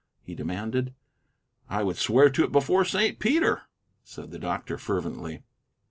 he 0.23 0.33
demanded. 0.33 0.95
"I 1.69 1.83
would 1.83 1.97
swear 1.97 2.31
to 2.31 2.43
it 2.43 2.51
before 2.51 2.83
Saint 2.85 3.19
Peter," 3.19 3.67
said 4.03 4.31
the 4.31 4.39
doctor, 4.39 4.79
fervently. 4.79 5.43